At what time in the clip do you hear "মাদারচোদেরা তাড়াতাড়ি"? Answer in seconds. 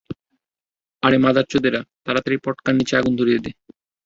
1.17-2.37